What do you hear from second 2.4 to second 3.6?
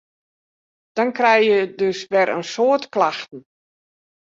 soad klachten.